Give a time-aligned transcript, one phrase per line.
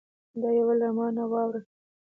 [0.41, 1.61] دا یوه له ما نه واوره